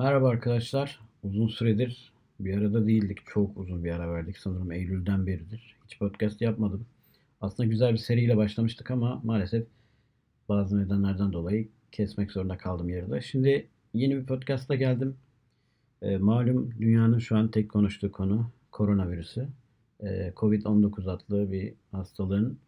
[0.00, 1.00] arkadaşlar.
[1.22, 3.18] Uzun süredir bir arada değildik.
[3.26, 4.38] Çok uzun bir ara verdik.
[4.38, 5.76] Sanırım Eylül'den beridir.
[5.84, 6.86] Hiç podcast yapmadım.
[7.40, 9.66] Aslında güzel bir seriyle başlamıştık ama maalesef
[10.48, 13.20] bazı nedenlerden dolayı kesmek zorunda kaldım yarıda.
[13.20, 15.16] Şimdi yeni bir podcastla geldim.
[16.02, 19.48] E, malum dünyanın şu an tek konuştuğu konu koronavirüsü.
[20.00, 22.58] E, Covid-19 adlı bir hastalığın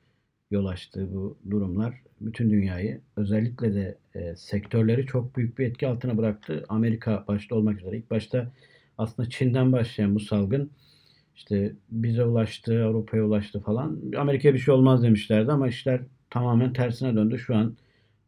[0.52, 6.18] yol açtığı bu durumlar bütün dünyayı özellikle de e, sektörleri çok büyük bir etki altına
[6.18, 6.64] bıraktı.
[6.68, 7.96] Amerika başta olmak üzere.
[7.96, 8.52] İlk başta
[8.98, 10.70] aslında Çin'den başlayan bu salgın
[11.36, 14.00] işte bize ulaştı, Avrupa'ya ulaştı falan.
[14.16, 17.38] Amerika'ya bir şey olmaz demişlerdi ama işler tamamen tersine döndü.
[17.38, 17.76] Şu an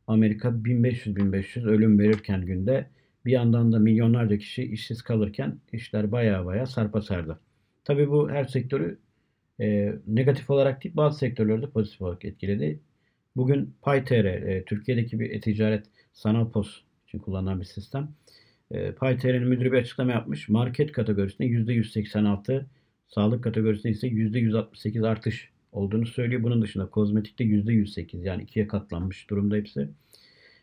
[0.07, 2.87] Amerika 1500-1500 ölüm verirken günde
[3.27, 7.41] bir yandan da milyonlarca kişi işsiz kalırken işler baya baya sarpa sardı.
[7.85, 8.99] Tabii bu her sektörü
[9.61, 12.81] e, negatif olarak değil bazı sektörleri de pozitif olarak etkiledi.
[13.37, 18.09] Bugün PayTR, e, Türkiye'deki bir e-ticaret sanal pos için kullanılan bir sistem.
[18.71, 20.49] E, PayTR'nin müdürü bir açıklama yapmış.
[20.49, 22.67] Market kategorisinde %186,
[23.09, 26.43] sağlık kategorisinde ise %168 artış olduğunu söylüyor.
[26.43, 29.89] Bunun dışında kozmetikte %108 yani ikiye katlanmış durumda hepsi.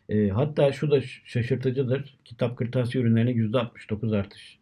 [0.08, 2.18] E, hatta şu da şaşırtıcıdır.
[2.24, 4.61] Kitap kırtasiye ürünlerine %69 artış.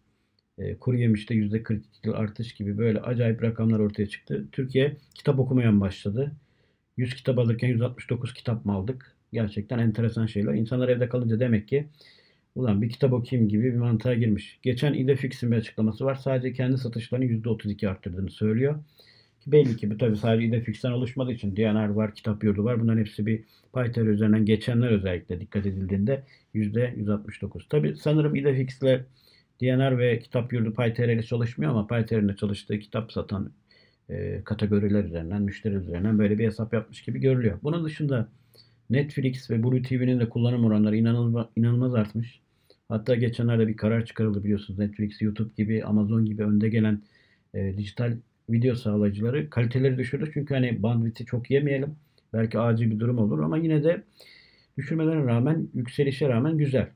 [0.61, 4.47] E, kuru yemişte %42 artış gibi böyle acayip rakamlar ortaya çıktı.
[4.53, 6.33] Türkiye kitap okumayan başladı.
[6.97, 9.17] 100 kitap alırken 169 kitap mı aldık?
[9.33, 10.55] Gerçekten enteresan şeyler.
[10.55, 11.86] İnsanlar evde kalınca demek ki
[12.55, 14.58] ulan bir kitap okuyayım gibi bir mantığa girmiş.
[14.62, 16.14] Geçen İdefix'in bir açıklaması var.
[16.14, 18.74] Sadece kendi satışlarını %32 arttırdığını söylüyor.
[19.41, 22.80] Ki belli ki bu tabi sadece İdefix'ten oluşmadığı için DNR var, kitap yurdu var.
[22.80, 26.22] Bunların hepsi bir PayTer üzerinden geçenler özellikle dikkat edildiğinde
[26.55, 27.69] %169.
[27.69, 29.00] Tabi sanırım İdefix'le
[29.62, 33.53] DNR ve kitap yurdu PayTer ile çalışmıyor ama PayTer'in çalıştığı kitap satan
[34.11, 37.58] e, kategoriler üzerinden, müşteri üzerinden böyle bir hesap yapmış gibi görülüyor.
[37.62, 38.29] Bunun dışında
[38.90, 42.40] Netflix ve Blue TV'nin de kullanım oranları inanılmaz, inanılmaz artmış.
[42.89, 44.79] Hatta geçenlerde bir karar çıkarıldı biliyorsunuz.
[44.79, 47.02] Netflix, YouTube gibi, Amazon gibi önde gelen
[47.55, 48.17] e, dijital
[48.51, 50.30] video sağlayıcıları kaliteleri düşürdü.
[50.34, 51.96] Çünkü hani bandwidth'i çok yemeyelim.
[52.33, 54.02] Belki acil bir durum olur ama yine de
[54.79, 56.89] düşürmelerine rağmen, yükselişe rağmen güzel.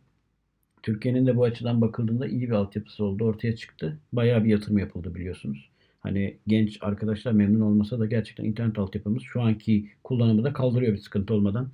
[0.85, 3.25] Türkiye'nin de bu açıdan bakıldığında iyi bir altyapısı oldu.
[3.25, 3.99] Ortaya çıktı.
[4.13, 5.71] Bayağı bir yatırım yapıldı biliyorsunuz.
[6.01, 10.99] Hani genç arkadaşlar memnun olmasa da gerçekten internet altyapımız şu anki kullanımı da kaldırıyor bir
[10.99, 11.69] sıkıntı olmadan.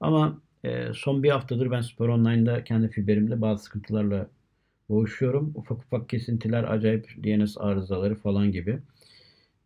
[0.00, 4.26] Ama e, son bir haftadır ben Spor Online'da kendi fiberimde bazı sıkıntılarla
[4.88, 5.52] boğuşuyorum.
[5.54, 8.78] Ufak ufak kesintiler, acayip DNS arızaları falan gibi.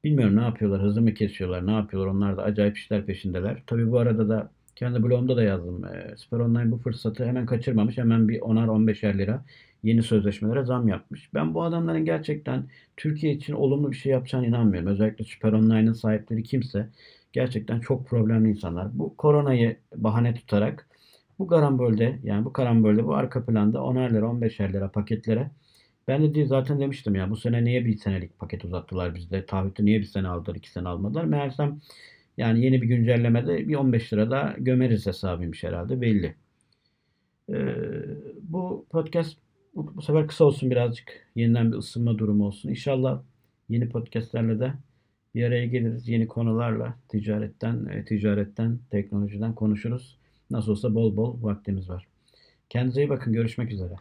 [0.05, 2.11] Bilmiyorum ne yapıyorlar, hızlı mı kesiyorlar, ne yapıyorlar.
[2.11, 3.63] Onlar da acayip işler peşindeler.
[3.67, 5.85] Tabii bu arada da kendi blogumda da yazdım.
[5.85, 7.99] E, Spor Online bu fırsatı hemen kaçırmamış.
[7.99, 9.45] Hemen bir 10'ar 15'er lira
[9.83, 11.35] yeni sözleşmelere zam yapmış.
[11.35, 12.65] Ben bu adamların gerçekten
[12.97, 14.89] Türkiye için olumlu bir şey yapacağına inanmıyorum.
[14.89, 16.89] Özellikle Süper Online'ın sahipleri kimse
[17.33, 18.99] gerçekten çok problemli insanlar.
[18.99, 20.87] Bu koronayı bahane tutarak
[21.39, 25.51] bu karambolde yani bu karambolde bu arka planda 10'er lira 15'er lira paketlere
[26.09, 29.47] ben de zaten demiştim ya bu sene niye bir senelik paket uzattılar bizde?
[29.47, 31.25] Taahhütü niye bir sene aldılar, iki sene almadılar?
[31.25, 31.81] Meğersem
[32.37, 36.35] yani yeni bir güncellemede bir 15 lira da gömeriz hesabıymış herhalde belli.
[37.51, 37.75] Ee,
[38.43, 39.39] bu podcast
[39.75, 41.27] bu, bu sefer kısa olsun birazcık.
[41.37, 42.69] Yeniden bir ısınma durumu olsun.
[42.69, 43.23] İnşallah
[43.69, 44.73] yeni podcastlerle de
[45.35, 46.09] bir araya geliriz.
[46.09, 50.19] Yeni konularla ticaretten, e, ticaretten, teknolojiden konuşuruz.
[50.51, 52.07] Nasıl olsa bol bol vaktimiz var.
[52.71, 53.33] Kendinize iyi bakın.
[53.33, 53.95] Görüşmek üzere.